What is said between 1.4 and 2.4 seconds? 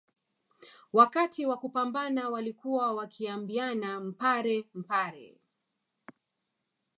wa kupambana